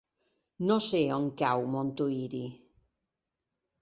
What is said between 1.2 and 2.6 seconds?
cau Montuïri.